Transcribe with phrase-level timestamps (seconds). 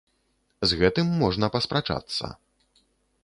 [0.69, 2.25] З гэтым можна паспрачацца.